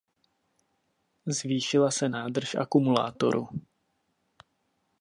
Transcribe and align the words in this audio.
Zvýšila 1.27 1.91
se 1.91 2.09
výdrž 2.09 2.55
akumulátoru. 2.55 3.47